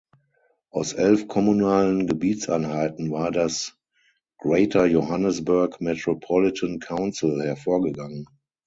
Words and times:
Aus 0.71 0.93
elf 0.93 1.27
kommunalen 1.27 2.07
Gebietseinheiten 2.07 3.11
war 3.11 3.29
das 3.31 3.77
"Greater 4.39 4.87
Johannesburg 4.87 5.79
Metropolitan 5.79 6.79
Council" 6.79 7.39
hervorgegangen. 7.43 8.25